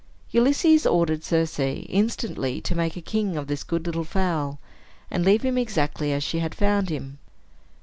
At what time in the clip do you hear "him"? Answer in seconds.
5.43-5.59, 6.89-7.19